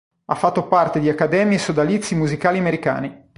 Ha 0.25 0.33
fatto 0.33 0.67
parte 0.67 0.99
di 0.99 1.09
accademie 1.09 1.57
e 1.57 1.59
sodalizi 1.59 2.15
musicali 2.15 2.57
americani. 2.57 3.29